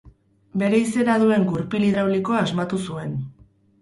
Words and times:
Bere 0.61 0.79
izena 0.85 1.17
duen 1.23 1.45
gurpil 1.51 1.85
hidraulikoa 1.91 2.43
asmatu 2.47 2.81
zuen. 2.89 3.17